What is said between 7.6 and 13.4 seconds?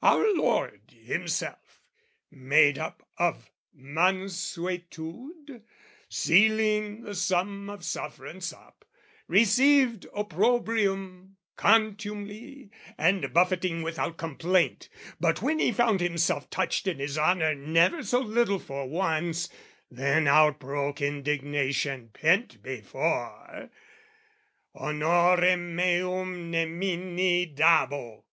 of sufferance up, received Opprobrium, contumely, and